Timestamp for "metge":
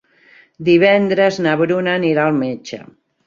2.39-2.81